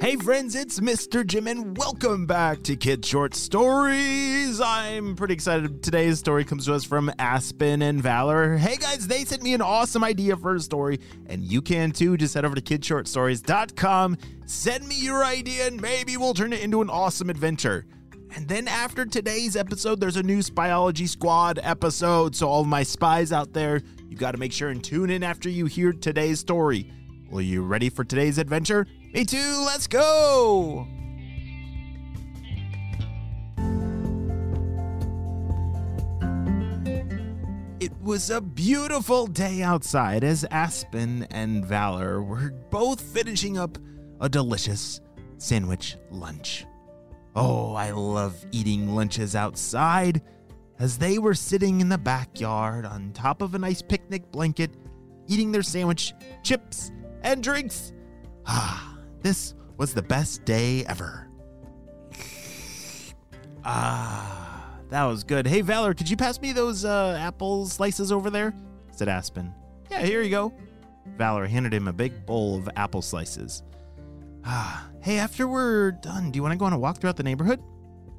Hey 0.00 0.16
friends, 0.16 0.54
it's 0.54 0.80
Mr. 0.80 1.26
Jim 1.26 1.46
and 1.46 1.76
welcome 1.76 2.24
back 2.24 2.62
to 2.62 2.74
Kid 2.74 3.04
Short 3.04 3.34
Stories. 3.34 4.58
I'm 4.58 5.14
pretty 5.14 5.34
excited. 5.34 5.82
Today's 5.82 6.18
story 6.18 6.42
comes 6.46 6.64
to 6.64 6.74
us 6.74 6.84
from 6.84 7.12
Aspen 7.18 7.82
and 7.82 8.02
Valor. 8.02 8.56
Hey 8.56 8.76
guys, 8.76 9.06
they 9.06 9.26
sent 9.26 9.42
me 9.42 9.52
an 9.52 9.60
awesome 9.60 10.02
idea 10.02 10.38
for 10.38 10.54
a 10.54 10.60
story 10.60 11.00
and 11.26 11.42
you 11.42 11.60
can 11.60 11.92
too. 11.92 12.16
Just 12.16 12.32
head 12.32 12.46
over 12.46 12.54
to 12.54 12.62
kidshortstories.com, 12.62 14.16
send 14.46 14.88
me 14.88 14.98
your 14.98 15.22
idea 15.22 15.66
and 15.66 15.78
maybe 15.82 16.16
we'll 16.16 16.32
turn 16.32 16.54
it 16.54 16.62
into 16.62 16.80
an 16.80 16.88
awesome 16.88 17.28
adventure. 17.28 17.84
And 18.34 18.48
then 18.48 18.68
after 18.68 19.04
today's 19.04 19.54
episode, 19.54 20.00
there's 20.00 20.16
a 20.16 20.22
new 20.22 20.38
Spyology 20.38 21.10
Squad 21.10 21.60
episode. 21.62 22.34
So 22.34 22.48
all 22.48 22.64
my 22.64 22.84
spies 22.84 23.32
out 23.32 23.52
there, 23.52 23.82
you 24.08 24.16
got 24.16 24.32
to 24.32 24.38
make 24.38 24.54
sure 24.54 24.70
and 24.70 24.82
tune 24.82 25.10
in 25.10 25.22
after 25.22 25.50
you 25.50 25.66
hear 25.66 25.92
today's 25.92 26.40
story. 26.40 26.90
Well, 27.30 27.42
you 27.42 27.62
ready 27.62 27.90
for 27.90 28.02
today's 28.02 28.38
adventure? 28.38 28.86
Me 29.12 29.24
too, 29.24 29.64
let's 29.66 29.88
go! 29.88 30.86
It 37.80 37.92
was 38.00 38.30
a 38.30 38.40
beautiful 38.40 39.26
day 39.26 39.62
outside 39.62 40.22
as 40.22 40.44
Aspen 40.52 41.26
and 41.30 41.64
Valor 41.64 42.22
were 42.22 42.52
both 42.70 43.00
finishing 43.00 43.58
up 43.58 43.78
a 44.20 44.28
delicious 44.28 45.00
sandwich 45.38 45.96
lunch. 46.10 46.66
Oh, 47.34 47.74
I 47.74 47.90
love 47.90 48.36
eating 48.52 48.94
lunches 48.94 49.34
outside. 49.34 50.22
As 50.78 50.98
they 50.98 51.18
were 51.18 51.34
sitting 51.34 51.80
in 51.80 51.88
the 51.88 51.98
backyard 51.98 52.86
on 52.86 53.12
top 53.12 53.42
of 53.42 53.54
a 53.54 53.58
nice 53.58 53.82
picnic 53.82 54.30
blanket, 54.30 54.70
eating 55.26 55.50
their 55.50 55.62
sandwich, 55.62 56.14
chips, 56.42 56.92
and 57.22 57.42
drinks. 57.42 57.92
Ah, 58.46 58.89
this 59.22 59.54
was 59.76 59.94
the 59.94 60.02
best 60.02 60.44
day 60.44 60.84
ever. 60.86 61.28
Ah, 63.64 64.78
that 64.88 65.04
was 65.04 65.24
good. 65.24 65.46
Hey, 65.46 65.60
Valor, 65.60 65.94
could 65.94 66.08
you 66.08 66.16
pass 66.16 66.40
me 66.40 66.52
those 66.52 66.84
uh, 66.84 67.16
apple 67.20 67.66
slices 67.66 68.10
over 68.12 68.30
there? 68.30 68.54
said 68.92 69.08
Aspen. 69.08 69.52
Yeah, 69.90 70.02
here 70.02 70.22
you 70.22 70.30
go. 70.30 70.52
Valor 71.16 71.46
handed 71.46 71.72
him 71.74 71.88
a 71.88 71.92
big 71.92 72.24
bowl 72.26 72.56
of 72.58 72.68
apple 72.76 73.02
slices. 73.02 73.62
Ah, 74.44 74.88
hey, 75.02 75.18
after 75.18 75.46
we're 75.46 75.92
done, 75.92 76.30
do 76.30 76.36
you 76.38 76.42
want 76.42 76.52
to 76.52 76.58
go 76.58 76.64
on 76.64 76.72
a 76.72 76.78
walk 76.78 76.98
throughout 76.98 77.16
the 77.16 77.22
neighborhood? 77.22 77.60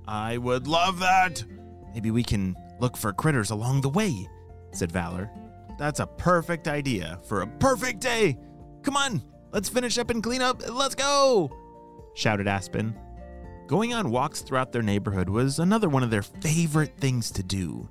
I 0.08 0.38
would 0.38 0.68
love 0.68 1.00
that. 1.00 1.44
Maybe 1.94 2.12
we 2.12 2.24
can 2.24 2.56
look 2.80 2.98
for 2.98 3.14
critters 3.14 3.52
along 3.52 3.82
the 3.82 3.90
way, 3.90 4.28
said 4.72 4.92
Valor. 4.92 5.30
That's 5.78 6.00
a 6.00 6.06
perfect 6.08 6.68
idea 6.68 7.20
for 7.28 7.42
a 7.42 7.48
perfect 7.48 8.02
day. 8.02 8.38
Come 8.84 8.96
on, 8.96 9.22
let's 9.52 9.70
finish 9.70 9.98
up 9.98 10.10
and 10.10 10.22
clean 10.22 10.42
up. 10.42 10.62
Let's 10.70 10.96
go, 10.96 11.52
shouted 12.14 12.48
Aspen. 12.48 12.96
Going 13.68 13.94
on 13.94 14.12
walks 14.12 14.42
throughout 14.42 14.72
their 14.72 14.82
neighborhood 14.82 15.30
was 15.30 15.60
another 15.60 15.88
one 15.88 16.04
of 16.04 16.10
their 16.10 16.24
favorite 16.24 16.98
things 16.98 17.32
to 17.32 17.44
do. 17.44 17.90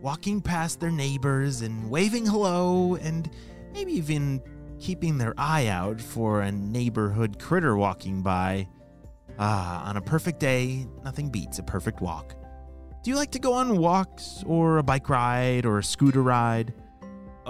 Walking 0.00 0.40
past 0.40 0.80
their 0.80 0.90
neighbors 0.90 1.60
and 1.60 1.90
waving 1.90 2.24
hello, 2.24 2.94
and 2.94 3.28
maybe 3.74 3.92
even 3.92 4.40
keeping 4.78 5.18
their 5.18 5.34
eye 5.36 5.66
out 5.66 6.00
for 6.00 6.40
a 6.40 6.52
neighborhood 6.52 7.38
critter 7.38 7.76
walking 7.76 8.22
by. 8.22 8.68
Ah, 9.38 9.88
on 9.88 9.96
a 9.96 10.00
perfect 10.00 10.40
day, 10.40 10.86
nothing 11.04 11.30
beats 11.30 11.58
a 11.58 11.62
perfect 11.62 12.00
walk. 12.00 12.34
Do 13.02 13.10
you 13.10 13.16
like 13.16 13.32
to 13.32 13.38
go 13.38 13.52
on 13.52 13.76
walks, 13.76 14.42
or 14.46 14.78
a 14.78 14.82
bike 14.82 15.08
ride, 15.08 15.66
or 15.66 15.78
a 15.78 15.84
scooter 15.84 16.22
ride? 16.22 16.74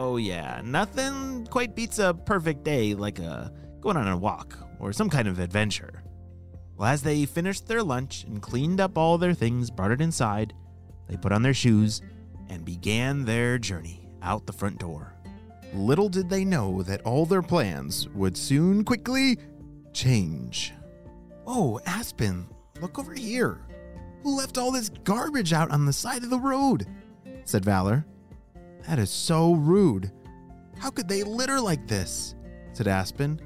Oh, 0.00 0.16
yeah, 0.16 0.60
nothing 0.64 1.44
quite 1.50 1.74
beats 1.74 1.98
a 1.98 2.14
perfect 2.14 2.62
day 2.62 2.94
like 2.94 3.18
a 3.18 3.52
going 3.80 3.96
on 3.96 4.06
a 4.06 4.16
walk 4.16 4.56
or 4.78 4.92
some 4.92 5.10
kind 5.10 5.26
of 5.26 5.40
adventure. 5.40 6.04
Well, 6.76 6.88
as 6.88 7.02
they 7.02 7.26
finished 7.26 7.66
their 7.66 7.82
lunch 7.82 8.22
and 8.22 8.40
cleaned 8.40 8.80
up 8.80 8.96
all 8.96 9.18
their 9.18 9.34
things, 9.34 9.72
brought 9.72 9.90
it 9.90 10.00
inside, 10.00 10.54
they 11.08 11.16
put 11.16 11.32
on 11.32 11.42
their 11.42 11.52
shoes 11.52 12.00
and 12.48 12.64
began 12.64 13.24
their 13.24 13.58
journey 13.58 14.08
out 14.22 14.46
the 14.46 14.52
front 14.52 14.78
door. 14.78 15.16
Little 15.74 16.08
did 16.08 16.30
they 16.30 16.44
know 16.44 16.80
that 16.84 17.02
all 17.02 17.26
their 17.26 17.42
plans 17.42 18.08
would 18.10 18.36
soon 18.36 18.84
quickly 18.84 19.36
change. 19.92 20.74
Oh, 21.44 21.80
Aspen, 21.86 22.46
look 22.80 23.00
over 23.00 23.14
here. 23.14 23.66
Who 24.22 24.36
left 24.36 24.58
all 24.58 24.70
this 24.70 24.90
garbage 25.02 25.52
out 25.52 25.72
on 25.72 25.86
the 25.86 25.92
side 25.92 26.22
of 26.22 26.30
the 26.30 26.38
road? 26.38 26.86
said 27.42 27.64
Valor. 27.64 28.06
That 28.88 28.98
is 28.98 29.10
so 29.10 29.52
rude. 29.52 30.10
How 30.78 30.88
could 30.90 31.08
they 31.08 31.22
litter 31.22 31.60
like 31.60 31.86
this? 31.86 32.34
said 32.72 32.88
Aspen. 32.88 33.38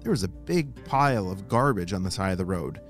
There 0.00 0.12
was 0.12 0.22
a 0.22 0.28
big 0.28 0.84
pile 0.84 1.28
of 1.28 1.48
garbage 1.48 1.92
on 1.92 2.04
the 2.04 2.10
side 2.10 2.30
of 2.30 2.38
the 2.38 2.44
road. 2.44 2.80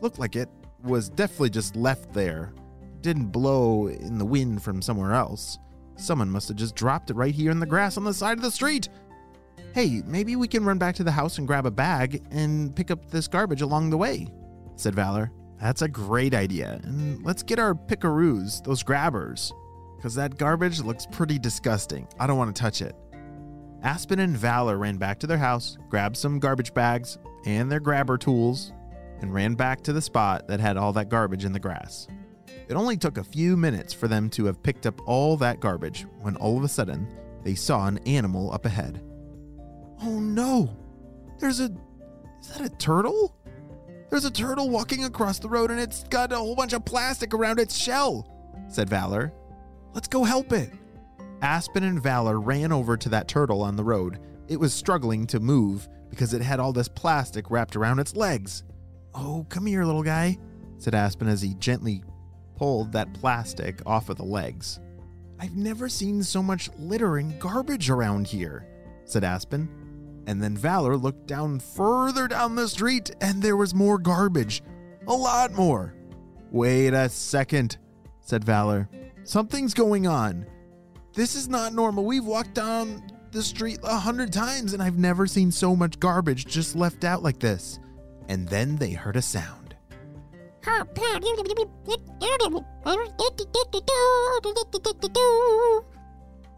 Looked 0.00 0.18
like 0.18 0.34
it 0.34 0.48
was 0.82 1.10
definitely 1.10 1.50
just 1.50 1.76
left 1.76 2.14
there. 2.14 2.54
Didn't 3.02 3.26
blow 3.26 3.88
in 3.88 4.16
the 4.16 4.24
wind 4.24 4.62
from 4.62 4.80
somewhere 4.80 5.12
else. 5.12 5.58
Someone 5.96 6.30
must 6.30 6.48
have 6.48 6.56
just 6.56 6.74
dropped 6.74 7.10
it 7.10 7.16
right 7.16 7.34
here 7.34 7.50
in 7.50 7.60
the 7.60 7.66
grass 7.66 7.98
on 7.98 8.04
the 8.04 8.14
side 8.14 8.38
of 8.38 8.42
the 8.42 8.50
street. 8.50 8.88
Hey, 9.74 10.02
maybe 10.06 10.36
we 10.36 10.48
can 10.48 10.64
run 10.64 10.78
back 10.78 10.94
to 10.96 11.04
the 11.04 11.10
house 11.10 11.36
and 11.36 11.46
grab 11.46 11.66
a 11.66 11.70
bag 11.70 12.24
and 12.30 12.74
pick 12.74 12.90
up 12.90 13.10
this 13.10 13.28
garbage 13.28 13.60
along 13.60 13.90
the 13.90 13.98
way, 13.98 14.26
said 14.76 14.94
Valor. 14.94 15.30
That's 15.60 15.82
a 15.82 15.88
great 15.88 16.34
idea. 16.34 16.80
And 16.82 17.22
let's 17.24 17.42
get 17.42 17.58
our 17.58 17.74
pickaroos, 17.74 18.64
those 18.64 18.82
grabbers, 18.82 19.52
because 20.02 20.16
that 20.16 20.36
garbage 20.36 20.80
looks 20.80 21.06
pretty 21.06 21.38
disgusting. 21.38 22.08
I 22.18 22.26
don't 22.26 22.36
want 22.36 22.54
to 22.54 22.60
touch 22.60 22.82
it. 22.82 22.96
Aspen 23.84 24.18
and 24.18 24.36
Valor 24.36 24.76
ran 24.76 24.96
back 24.96 25.20
to 25.20 25.28
their 25.28 25.38
house, 25.38 25.78
grabbed 25.88 26.16
some 26.16 26.40
garbage 26.40 26.74
bags 26.74 27.18
and 27.46 27.70
their 27.70 27.78
grabber 27.78 28.18
tools, 28.18 28.72
and 29.20 29.32
ran 29.32 29.54
back 29.54 29.80
to 29.82 29.92
the 29.92 30.02
spot 30.02 30.48
that 30.48 30.58
had 30.58 30.76
all 30.76 30.92
that 30.94 31.08
garbage 31.08 31.44
in 31.44 31.52
the 31.52 31.60
grass. 31.60 32.08
It 32.68 32.74
only 32.74 32.96
took 32.96 33.16
a 33.16 33.22
few 33.22 33.56
minutes 33.56 33.92
for 33.92 34.08
them 34.08 34.28
to 34.30 34.46
have 34.46 34.60
picked 34.60 34.86
up 34.86 35.00
all 35.06 35.36
that 35.36 35.60
garbage 35.60 36.04
when 36.20 36.34
all 36.34 36.58
of 36.58 36.64
a 36.64 36.68
sudden 36.68 37.06
they 37.44 37.54
saw 37.54 37.86
an 37.86 37.98
animal 37.98 38.52
up 38.52 38.66
ahead. 38.66 39.04
Oh 40.02 40.18
no! 40.18 40.76
There's 41.38 41.60
a. 41.60 41.70
Is 42.40 42.48
that 42.48 42.62
a 42.62 42.70
turtle? 42.70 43.36
There's 44.10 44.24
a 44.24 44.32
turtle 44.32 44.68
walking 44.68 45.04
across 45.04 45.38
the 45.38 45.48
road 45.48 45.70
and 45.70 45.78
it's 45.78 46.02
got 46.04 46.32
a 46.32 46.36
whole 46.36 46.56
bunch 46.56 46.72
of 46.72 46.84
plastic 46.84 47.34
around 47.34 47.60
its 47.60 47.76
shell, 47.76 48.26
said 48.68 48.90
Valor. 48.90 49.32
Let's 49.94 50.08
go 50.08 50.24
help 50.24 50.52
it. 50.52 50.70
Aspen 51.42 51.82
and 51.84 52.02
Valor 52.02 52.40
ran 52.40 52.72
over 52.72 52.96
to 52.96 53.08
that 53.10 53.28
turtle 53.28 53.62
on 53.62 53.76
the 53.76 53.84
road. 53.84 54.20
It 54.48 54.58
was 54.58 54.72
struggling 54.72 55.26
to 55.28 55.40
move 55.40 55.88
because 56.08 56.34
it 56.34 56.42
had 56.42 56.60
all 56.60 56.72
this 56.72 56.88
plastic 56.88 57.50
wrapped 57.50 57.76
around 57.76 57.98
its 57.98 58.16
legs. 58.16 58.64
Oh, 59.14 59.46
come 59.48 59.66
here, 59.66 59.84
little 59.84 60.02
guy, 60.02 60.38
said 60.78 60.94
Aspen 60.94 61.28
as 61.28 61.42
he 61.42 61.54
gently 61.54 62.02
pulled 62.56 62.92
that 62.92 63.12
plastic 63.14 63.80
off 63.86 64.08
of 64.08 64.16
the 64.16 64.24
legs. 64.24 64.80
I've 65.38 65.56
never 65.56 65.88
seen 65.88 66.22
so 66.22 66.42
much 66.42 66.70
litter 66.78 67.16
and 67.16 67.38
garbage 67.40 67.90
around 67.90 68.28
here, 68.28 68.66
said 69.04 69.24
Aspen. 69.24 69.68
And 70.26 70.40
then 70.40 70.56
Valor 70.56 70.96
looked 70.96 71.26
down 71.26 71.58
further 71.58 72.28
down 72.28 72.54
the 72.54 72.68
street 72.68 73.10
and 73.20 73.42
there 73.42 73.56
was 73.56 73.74
more 73.74 73.98
garbage. 73.98 74.62
A 75.08 75.12
lot 75.12 75.52
more. 75.52 75.94
Wait 76.52 76.94
a 76.94 77.08
second, 77.08 77.78
said 78.20 78.44
Valor. 78.44 78.88
Something's 79.24 79.74
going 79.74 80.06
on. 80.06 80.46
This 81.14 81.34
is 81.34 81.48
not 81.48 81.74
normal. 81.74 82.04
We've 82.04 82.24
walked 82.24 82.54
down 82.54 83.02
the 83.30 83.42
street 83.42 83.78
a 83.82 83.98
hundred 83.98 84.32
times 84.32 84.72
and 84.72 84.82
I've 84.82 84.98
never 84.98 85.26
seen 85.26 85.50
so 85.50 85.76
much 85.76 86.00
garbage 86.00 86.46
just 86.46 86.76
left 86.76 87.04
out 87.04 87.22
like 87.22 87.38
this. 87.38 87.78
And 88.28 88.48
then 88.48 88.76
they 88.76 88.92
heard 88.92 89.16
a 89.16 89.22
sound. 89.22 89.76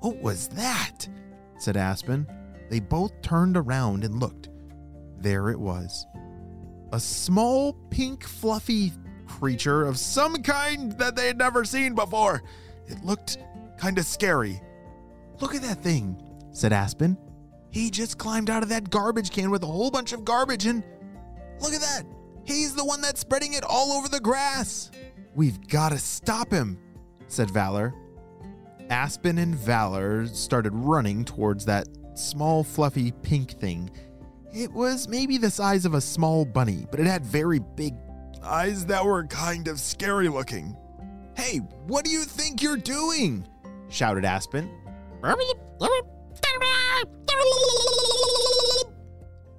What 0.00 0.16
was 0.18 0.48
that? 0.48 1.08
said 1.58 1.76
Aspen. 1.76 2.26
They 2.70 2.80
both 2.80 3.20
turned 3.22 3.56
around 3.56 4.04
and 4.04 4.20
looked. 4.20 4.50
There 5.18 5.48
it 5.50 5.58
was. 5.58 6.06
A 6.92 7.00
small, 7.00 7.72
pink, 7.90 8.24
fluffy 8.24 8.92
creature 9.38 9.84
of 9.84 9.98
some 9.98 10.42
kind 10.42 10.92
that 10.92 11.16
they 11.16 11.26
had 11.26 11.38
never 11.38 11.64
seen 11.64 11.94
before. 11.94 12.42
It 12.86 13.04
looked 13.04 13.38
kind 13.78 13.98
of 13.98 14.04
scary. 14.04 14.60
Look 15.40 15.54
at 15.54 15.62
that 15.62 15.82
thing, 15.82 16.22
said 16.52 16.72
Aspen. 16.72 17.18
He 17.70 17.90
just 17.90 18.18
climbed 18.18 18.50
out 18.50 18.62
of 18.62 18.68
that 18.68 18.90
garbage 18.90 19.30
can 19.30 19.50
with 19.50 19.62
a 19.62 19.66
whole 19.66 19.90
bunch 19.90 20.12
of 20.12 20.24
garbage 20.24 20.66
and 20.66 20.84
look 21.60 21.72
at 21.72 21.80
that. 21.80 22.04
He's 22.44 22.74
the 22.74 22.84
one 22.84 23.00
that's 23.00 23.20
spreading 23.20 23.54
it 23.54 23.64
all 23.64 23.92
over 23.92 24.08
the 24.08 24.20
grass. 24.20 24.90
We've 25.34 25.66
got 25.68 25.90
to 25.90 25.98
stop 25.98 26.52
him, 26.52 26.78
said 27.26 27.50
Valor. 27.50 27.92
Aspen 28.90 29.38
and 29.38 29.56
Valor 29.56 30.26
started 30.28 30.72
running 30.74 31.24
towards 31.24 31.64
that 31.64 31.88
small, 32.14 32.62
fluffy 32.62 33.10
pink 33.22 33.52
thing. 33.58 33.90
It 34.54 34.70
was 34.70 35.08
maybe 35.08 35.38
the 35.38 35.50
size 35.50 35.84
of 35.84 35.94
a 35.94 36.00
small 36.00 36.44
bunny, 36.44 36.86
but 36.90 37.00
it 37.00 37.06
had 37.06 37.26
very 37.26 37.58
big 37.58 37.94
eyes 38.44 38.86
that 38.86 39.04
were 39.04 39.26
kind 39.26 39.68
of 39.68 39.80
scary 39.80 40.28
looking. 40.28 40.76
Hey, 41.36 41.58
what 41.86 42.04
do 42.04 42.10
you 42.10 42.24
think 42.24 42.62
you're 42.62 42.76
doing? 42.76 43.46
shouted 43.88 44.24
Aspen. 44.24 44.70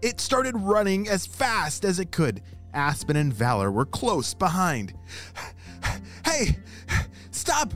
It 0.02 0.20
started 0.20 0.56
running 0.58 1.08
as 1.08 1.26
fast 1.26 1.84
as 1.84 2.00
it 2.00 2.12
could. 2.12 2.42
Aspen 2.74 3.16
and 3.16 3.34
Valor 3.34 3.72
were 3.72 3.86
close 3.86 4.34
behind. 4.34 4.94
Hey, 6.24 6.58
stop! 7.32 7.74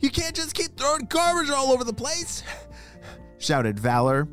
You 0.00 0.10
can't 0.10 0.34
just 0.34 0.54
keep 0.54 0.76
throwing 0.76 1.06
garbage 1.06 1.50
all 1.50 1.72
over 1.72 1.84
the 1.84 1.92
place! 1.92 2.42
shouted 3.38 3.78
Valor. 3.78 4.28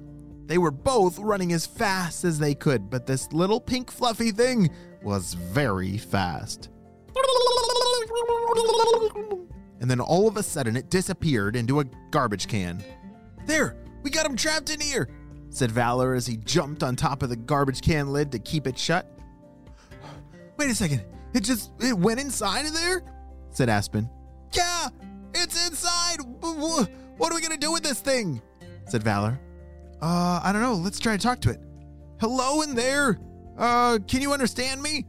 They 0.46 0.57
were 0.57 0.72
both 0.72 1.19
running 1.19 1.54
as 1.54 1.66
fast 1.66 2.24
as 2.24 2.40
they 2.40 2.56
could, 2.56 2.90
but 2.90 3.06
this 3.06 3.31
little 3.31 3.60
pink 3.60 3.92
fluffy 3.92 4.31
thing 4.31 4.69
was 5.01 5.34
very 5.34 5.98
fast. 5.98 6.69
And 9.81 9.90
then 9.90 10.00
all 10.00 10.28
of 10.28 10.38
a 10.38 10.44
sudden 10.44 10.75
it 10.75 10.90
disappeared 10.90 11.56
into 11.56 11.80
a 11.80 11.86
garbage 12.12 12.48
can. 12.48 12.84
There, 13.46 13.78
we 14.04 14.10
got 14.10 14.25
him 14.25 14.36
trapped 14.36 14.69
in 14.69 14.80
here, 14.81 15.10
said 15.50 15.72
Valor 15.72 16.13
as 16.13 16.28
he 16.28 16.38
jumped 16.38 16.84
on 16.84 16.96
top 16.96 17.24
of 17.24 17.30
the 17.30 17.36
garbage 17.36 17.81
can 17.81 18.12
lid 18.12 18.31
to 18.34 18.40
keep 18.40 18.68
it 18.68 18.78
shut. 18.78 19.07
Wait 20.57 20.69
a 20.69 20.75
second, 20.75 21.06
it 21.34 21.44
just 21.44 21.72
it 21.80 21.98
went 21.98 22.19
inside 22.19 22.66
of 22.66 22.74
there? 22.74 23.04
said 23.51 23.69
Aspen. 23.69 24.10
Yeah, 24.54 24.90
it's 25.34 25.68
inside. 25.68 26.18
What 26.42 27.31
are 27.31 27.36
we 27.36 27.42
gonna 27.42 27.57
do 27.57 27.72
with 27.72 27.84
this 27.84 28.01
thing? 28.01 28.42
said 28.88 29.04
Valor. 29.04 29.40
Uh, 30.01 30.40
I 30.44 30.51
don't 30.51 30.62
know. 30.62 30.75
Let's 30.75 31.00
try 31.00 31.16
to 31.16 31.22
talk 31.22 31.42
to 31.42 31.50
it. 31.50 31.60
Hello 32.19 32.62
in 32.62 32.75
there. 32.75 33.19
Uh, 33.59 34.00
can 34.07 34.21
you 34.21 34.31
understand 34.31 34.81
me? 34.81 35.06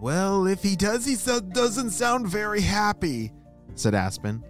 Well, 0.00 0.46
if 0.46 0.62
he 0.62 0.76
does, 0.76 1.04
he 1.04 1.16
so 1.16 1.40
doesn't 1.40 1.90
sound 1.90 2.28
very 2.28 2.60
happy, 2.60 3.32
said 3.74 3.94
Aspen. 3.94 4.44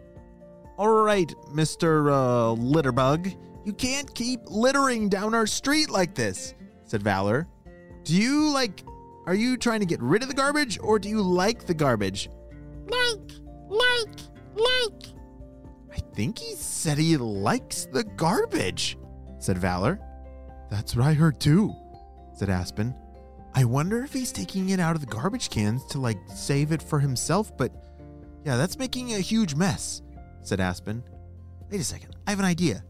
All 0.77 1.05
right, 1.05 1.33
Mr. 1.55 2.11
Uh, 2.11 2.61
Litterbug, 2.61 3.35
you 3.65 3.73
can't 3.73 4.13
keep 4.15 4.41
littering 4.47 5.09
down 5.09 5.35
our 5.35 5.47
street 5.47 5.89
like 5.89 6.15
this, 6.15 6.55
said 6.85 7.03
Valor. 7.03 7.47
Do 8.03 8.15
you 8.15 8.53
like, 8.53 8.83
are 9.27 9.35
you 9.35 9.57
trying 9.57 9.81
to 9.81 9.87
get 9.87 10.03
rid 10.03 10.23
of 10.23 10.29
the 10.29 10.35
garbage 10.35 10.79
or 10.83 10.99
do 10.99 11.09
you 11.09 11.23
like 11.23 11.65
the 11.65 11.75
garbage? 11.75 12.29
Like, 12.87 13.31
like, 13.69 14.19
like. 14.55 15.03
I 15.95 15.99
think 16.15 16.39
he 16.39 16.55
said 16.55 16.99
he 16.99 17.17
likes 17.17 17.87
the 17.87 18.05
garbage, 18.05 18.99
said 19.39 19.59
Valor. 19.59 20.01
That's 20.71 20.97
what 20.97 21.07
I 21.07 21.13
heard 21.13 21.41
too, 21.41 21.73
said 22.35 22.51
Aspen. 22.51 22.95
I 23.55 23.65
wonder 23.65 24.03
if 24.03 24.13
he's 24.13 24.33
taking 24.33 24.71
it 24.71 24.81
out 24.81 24.97
of 24.97 25.01
the 25.01 25.07
garbage 25.07 25.51
cans 25.51 25.85
to 25.87 26.01
like 26.01 26.19
save 26.35 26.73
it 26.73 26.83
for 26.83 26.99
himself, 26.99 27.57
but 27.57 27.73
yeah, 28.45 28.57
that's 28.57 28.77
making 28.77 29.15
a 29.15 29.21
huge 29.21 29.55
mess, 29.55 30.03
said 30.43 30.59
Aspen. 30.59 31.05
Wait 31.71 31.81
a 31.81 31.85
second, 31.85 32.17
I 32.27 32.31
have 32.31 32.41
an 32.41 32.45
idea. 32.45 32.83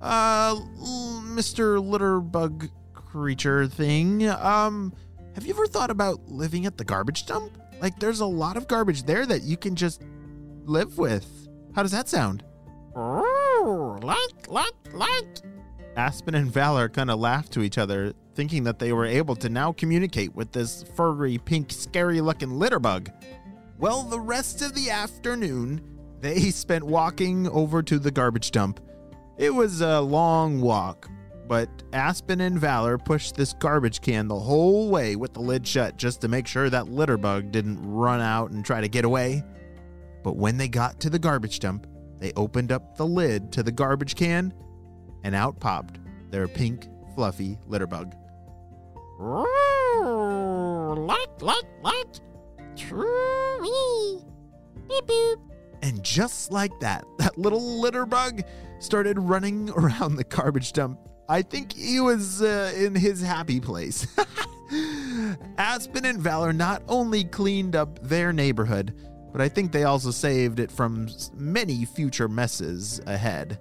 Uh, 0.00 0.54
Mr. 0.54 1.78
Litterbug 1.78 2.70
creature 2.94 3.66
thing, 3.66 4.26
um, 4.26 4.94
have 5.34 5.44
you 5.46 5.52
ever 5.52 5.66
thought 5.66 5.90
about 5.90 6.28
living 6.28 6.66
at 6.66 6.78
the 6.78 6.84
garbage 6.84 7.26
dump? 7.26 7.52
Like, 7.80 8.00
there's 8.00 8.20
a 8.20 8.26
lot 8.26 8.56
of 8.56 8.66
garbage 8.66 9.04
there 9.04 9.26
that 9.26 9.42
you 9.42 9.56
can 9.56 9.76
just 9.76 10.02
live 10.64 10.98
with. 10.98 11.37
How 11.74 11.82
does 11.82 11.92
that 11.92 12.08
sound? 12.08 12.44
Like, 12.94 14.48
like, 14.48 14.74
like. 14.92 15.26
Aspen 15.96 16.34
and 16.34 16.50
Valor 16.50 16.88
kind 16.88 17.10
of 17.10 17.18
laughed 17.18 17.52
to 17.52 17.62
each 17.62 17.78
other, 17.78 18.12
thinking 18.34 18.64
that 18.64 18.78
they 18.78 18.92
were 18.92 19.04
able 19.04 19.34
to 19.36 19.48
now 19.48 19.72
communicate 19.72 20.34
with 20.34 20.52
this 20.52 20.84
furry, 20.94 21.38
pink, 21.38 21.72
scary 21.72 22.20
looking 22.20 22.50
litter 22.50 22.78
bug. 22.78 23.10
Well, 23.78 24.02
the 24.04 24.20
rest 24.20 24.62
of 24.62 24.74
the 24.74 24.90
afternoon, 24.90 25.80
they 26.20 26.38
spent 26.50 26.84
walking 26.84 27.48
over 27.48 27.82
to 27.82 27.98
the 27.98 28.10
garbage 28.10 28.50
dump. 28.50 28.80
It 29.36 29.50
was 29.50 29.80
a 29.80 30.00
long 30.00 30.60
walk, 30.60 31.08
but 31.46 31.68
Aspen 31.92 32.40
and 32.40 32.58
Valor 32.58 32.98
pushed 32.98 33.36
this 33.36 33.52
garbage 33.54 34.00
can 34.00 34.28
the 34.28 34.38
whole 34.38 34.90
way 34.90 35.16
with 35.16 35.32
the 35.32 35.40
lid 35.40 35.66
shut 35.66 35.96
just 35.96 36.20
to 36.20 36.28
make 36.28 36.46
sure 36.46 36.68
that 36.70 36.88
litter 36.88 37.16
bug 37.16 37.52
didn't 37.52 37.80
run 37.82 38.20
out 38.20 38.50
and 38.50 38.64
try 38.64 38.80
to 38.80 38.88
get 38.88 39.04
away. 39.04 39.44
But 40.28 40.36
when 40.36 40.58
they 40.58 40.68
got 40.68 41.00
to 41.00 41.08
the 41.08 41.18
garbage 41.18 41.58
dump, 41.58 41.86
they 42.18 42.34
opened 42.36 42.70
up 42.70 42.98
the 42.98 43.06
lid 43.06 43.50
to 43.52 43.62
the 43.62 43.72
garbage 43.72 44.14
can 44.14 44.52
and 45.24 45.34
out 45.34 45.58
popped 45.58 46.00
their 46.30 46.46
pink, 46.46 46.86
fluffy 47.14 47.56
litterbug. 47.66 48.12
Ooh, 49.22 50.94
like, 51.06 51.40
like, 51.40 51.64
like. 51.82 52.06
True. 52.76 54.22
Beep, 54.86 55.06
boop. 55.06 55.36
And 55.80 56.04
just 56.04 56.52
like 56.52 56.78
that, 56.80 57.06
that 57.16 57.38
little 57.38 57.82
litterbug 57.82 58.42
started 58.80 59.18
running 59.18 59.70
around 59.70 60.16
the 60.16 60.24
garbage 60.24 60.74
dump. 60.74 61.00
I 61.30 61.40
think 61.40 61.72
he 61.72 62.00
was 62.00 62.42
uh, 62.42 62.74
in 62.76 62.94
his 62.94 63.22
happy 63.22 63.60
place. 63.60 64.06
Aspen 65.56 66.04
and 66.04 66.20
Valor 66.20 66.52
not 66.52 66.82
only 66.86 67.24
cleaned 67.24 67.74
up 67.74 67.98
their 68.02 68.34
neighborhood, 68.34 68.94
but 69.32 69.40
I 69.40 69.48
think 69.48 69.72
they 69.72 69.84
also 69.84 70.10
saved 70.10 70.60
it 70.60 70.70
from 70.70 71.08
many 71.34 71.84
future 71.84 72.28
messes 72.28 73.00
ahead 73.06 73.58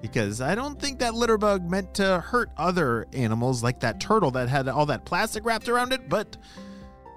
because 0.00 0.40
I 0.40 0.54
don't 0.54 0.80
think 0.80 0.98
that 1.00 1.12
litterbug 1.12 1.68
meant 1.68 1.94
to 1.94 2.20
hurt 2.20 2.50
other 2.56 3.06
animals 3.12 3.62
like 3.62 3.80
that 3.80 4.00
turtle 4.00 4.30
that 4.32 4.48
had 4.48 4.68
all 4.68 4.86
that 4.86 5.04
plastic 5.04 5.44
wrapped 5.44 5.68
around 5.68 5.92
it, 5.92 6.08
but 6.08 6.36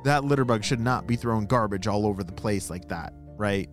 that 0.03 0.23
litterbug 0.23 0.63
should 0.63 0.81
not 0.81 1.07
be 1.07 1.15
throwing 1.15 1.45
garbage 1.45 1.88
all 1.88 2.05
over 2.05 2.23
the 2.23 2.33
place 2.33 2.69
like 2.69 2.89
that, 2.89 3.13
right? 3.38 3.69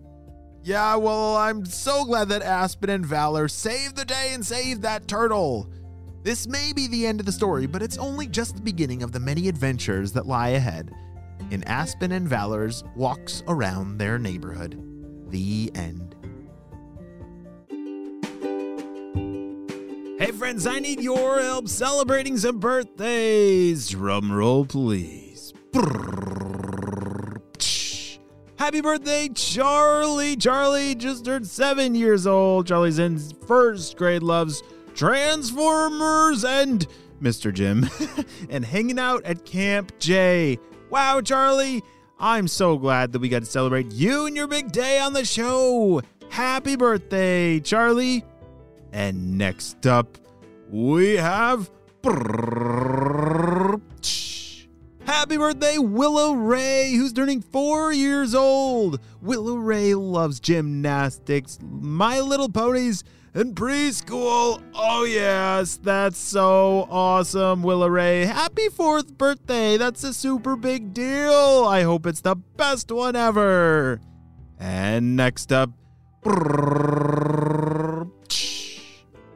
Yeah, 0.63 0.95
well, 0.95 1.35
I'm 1.35 1.65
so 1.65 2.05
glad 2.05 2.29
that 2.29 2.43
Aspen 2.43 2.89
and 2.89 3.05
Valor 3.05 3.47
saved 3.47 3.95
the 3.95 4.05
day 4.05 4.29
and 4.33 4.45
saved 4.45 4.83
that 4.83 5.07
turtle. 5.07 5.69
This 6.23 6.47
may 6.47 6.71
be 6.71 6.87
the 6.87 7.07
end 7.07 7.19
of 7.19 7.25
the 7.25 7.31
story, 7.31 7.65
but 7.65 7.81
it's 7.81 7.97
only 7.97 8.27
just 8.27 8.55
the 8.55 8.61
beginning 8.61 9.01
of 9.01 9.11
the 9.11 9.19
many 9.19 9.47
adventures 9.47 10.11
that 10.13 10.27
lie 10.27 10.49
ahead 10.49 10.91
in 11.49 11.63
Aspen 11.63 12.11
and 12.11 12.27
Valor's 12.27 12.83
walks 12.95 13.43
around 13.47 13.97
their 13.97 14.19
neighborhood. 14.19 14.81
The 15.29 15.71
end. 15.73 16.15
Hey 20.19 20.31
friends, 20.31 20.67
I 20.67 20.79
need 20.79 21.01
your 21.01 21.41
help 21.41 21.67
celebrating 21.67 22.37
some 22.37 22.59
birthdays. 22.59 23.89
Drum 23.89 24.31
roll, 24.31 24.65
please. 24.65 25.51
Happy 28.57 28.81
birthday, 28.81 29.29
Charlie! 29.33 30.35
Charlie 30.35 30.93
just 30.93 31.25
turned 31.25 31.47
seven 31.47 31.95
years 31.95 32.27
old. 32.27 32.67
Charlie's 32.67 32.99
in 32.99 33.17
first 33.47 33.97
grade, 33.97 34.21
loves 34.21 34.61
Transformers 34.93 36.45
and 36.45 36.85
Mr. 37.19 37.51
Jim, 37.51 37.89
and 38.51 38.63
hanging 38.63 38.99
out 38.99 39.25
at 39.25 39.45
Camp 39.45 39.91
J. 39.97 40.59
Wow, 40.91 41.21
Charlie! 41.21 41.83
I'm 42.19 42.49
so 42.49 42.77
glad 42.77 43.13
that 43.13 43.19
we 43.19 43.29
got 43.29 43.39
to 43.39 43.45
celebrate 43.45 43.93
you 43.93 44.25
and 44.25 44.35
your 44.35 44.47
big 44.47 44.73
day 44.73 44.99
on 44.99 45.13
the 45.13 45.23
show. 45.23 46.01
Happy 46.27 46.75
birthday, 46.75 47.61
Charlie! 47.61 48.25
And 48.91 49.37
next 49.37 49.87
up, 49.87 50.17
we 50.69 51.15
have. 51.15 51.71
Happy 55.05 55.37
birthday, 55.37 55.77
Willow 55.77 56.33
Ray, 56.33 56.91
who's 56.91 57.13
turning 57.13 57.41
four 57.41 57.93
years 57.93 58.35
old. 58.35 58.99
Willow 59.21 59.55
Ray 59.55 59.95
loves 59.95 60.41
gymnastics, 60.41 61.57
My 61.61 62.19
Little 62.19 62.49
Ponies, 62.49 63.05
and 63.33 63.55
preschool. 63.55 64.61
Oh, 64.73 65.05
yes, 65.05 65.77
that's 65.77 66.17
so 66.17 66.87
awesome, 66.89 67.63
Willow 67.63 67.87
Ray. 67.87 68.25
Happy 68.25 68.69
fourth 68.69 69.17
birthday. 69.17 69.77
That's 69.77 70.03
a 70.03 70.13
super 70.13 70.55
big 70.55 70.93
deal. 70.93 71.65
I 71.65 71.83
hope 71.83 72.05
it's 72.05 72.21
the 72.21 72.35
best 72.35 72.91
one 72.91 73.15
ever. 73.15 74.01
And 74.59 75.15
next 75.15 75.51
up. 75.51 75.71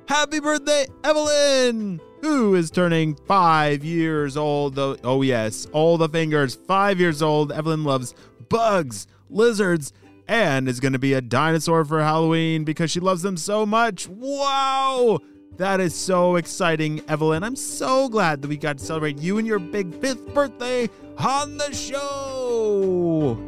Happy 0.08 0.40
birthday, 0.40 0.86
Evelyn, 1.04 2.00
who 2.22 2.54
is 2.54 2.70
turning 2.70 3.16
five 3.28 3.84
years 3.84 4.38
old. 4.38 4.78
Oh, 4.78 5.22
yes, 5.24 5.68
all 5.72 5.98
the 5.98 6.10
fingers, 6.10 6.56
five 6.68 7.00
years 7.00 7.22
old. 7.24 7.52
Evelyn 7.52 7.84
loves 7.84 8.14
bugs, 8.50 9.08
lizards, 9.30 9.94
and 10.28 10.68
is 10.68 10.80
going 10.80 10.94
to 10.94 11.00
be 11.00 11.14
a 11.14 11.22
dinosaur 11.22 11.86
for 11.86 12.02
Halloween 12.02 12.64
because 12.64 12.92
she 12.92 13.00
loves 13.00 13.22
them 13.22 13.38
so 13.38 13.66
much. 13.66 14.08
Wow! 14.08 15.20
That 15.58 15.80
is 15.80 15.96
so 15.96 16.36
exciting, 16.36 17.02
Evelyn. 17.08 17.44
I'm 17.44 17.56
so 17.56 18.10
glad 18.10 18.42
that 18.42 18.48
we 18.48 18.58
got 18.58 18.78
to 18.78 18.84
celebrate 18.84 19.20
you 19.20 19.38
and 19.38 19.48
your 19.48 19.60
big 19.60 19.94
fifth 20.02 20.34
birthday 20.34 20.90
on 21.18 21.58
the 21.58 21.74
show. 21.74 23.40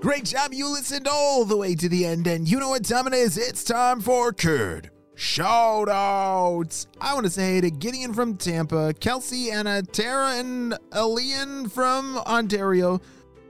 Great 0.00 0.24
job. 0.24 0.54
You 0.54 0.68
listened 0.68 1.06
all 1.06 1.44
the 1.44 1.56
way 1.56 1.74
to 1.74 1.88
the 1.88 2.06
end, 2.06 2.26
and 2.26 2.48
you 2.48 2.58
know 2.60 2.70
what 2.70 2.84
time 2.84 3.06
it 3.06 3.14
is. 3.14 3.36
It's 3.36 3.64
time 3.64 4.00
for 4.00 4.32
Kid 4.32 4.90
Shout 5.16 5.88
outs! 5.88 6.88
I 7.00 7.14
want 7.14 7.24
to 7.24 7.30
say 7.30 7.60
to 7.60 7.70
Gideon 7.70 8.12
from 8.12 8.36
Tampa, 8.36 8.92
Kelsey, 8.94 9.50
Anna, 9.50 9.80
Tara, 9.82 10.32
and 10.38 10.76
Elian 10.92 11.68
from 11.68 12.18
Ontario, 12.18 13.00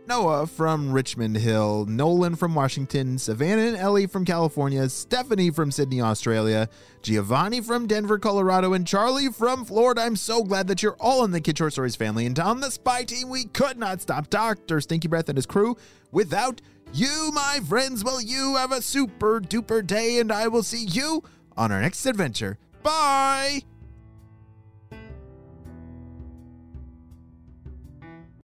Noah 0.06 0.46
from 0.46 0.92
Richmond 0.92 1.36
Hill, 1.36 1.86
Nolan 1.86 2.36
from 2.36 2.54
Washington, 2.54 3.18
Savannah 3.18 3.62
and 3.62 3.76
Ellie 3.76 4.06
from 4.06 4.26
California, 4.26 4.86
Stephanie 4.88 5.50
from 5.50 5.70
Sydney, 5.70 6.02
Australia, 6.02 6.68
Giovanni 7.00 7.62
from 7.62 7.86
Denver, 7.86 8.18
Colorado, 8.18 8.74
and 8.74 8.86
Charlie 8.86 9.32
from 9.32 9.64
Florida. 9.64 10.02
I'm 10.02 10.16
so 10.16 10.42
glad 10.42 10.66
that 10.68 10.82
you're 10.82 10.96
all 11.00 11.24
in 11.24 11.30
the 11.30 11.40
Kid 11.40 11.56
Short 11.56 11.72
Stories 11.72 11.96
family. 11.96 12.26
And 12.26 12.38
on 12.38 12.60
the 12.60 12.70
spy 12.70 13.04
team, 13.04 13.30
we 13.30 13.44
could 13.44 13.78
not 13.78 14.02
stop 14.02 14.28
Dr. 14.28 14.80
Stinky 14.80 15.08
Breath 15.08 15.28
and 15.30 15.38
his 15.38 15.46
crew 15.46 15.76
without 16.12 16.60
you, 16.92 17.30
my 17.32 17.60
friends. 17.66 18.04
Well, 18.04 18.20
you 18.20 18.56
have 18.56 18.72
a 18.72 18.82
super 18.82 19.40
duper 19.40 19.86
day, 19.86 20.18
and 20.18 20.30
I 20.30 20.48
will 20.48 20.62
see 20.62 20.84
you 20.84 21.22
on 21.56 21.72
our 21.72 21.80
next 21.80 22.04
adventure. 22.04 22.58
Bye! 22.82 23.62